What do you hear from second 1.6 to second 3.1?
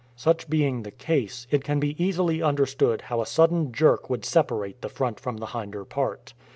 can be easily understood